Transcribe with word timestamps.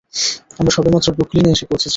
আমরা 0.59 0.71
সবেমাত্র 0.77 1.07
ব্রুকলিনে 1.15 1.49
এসে 1.51 1.65
পৌঁছেছি! 1.65 1.89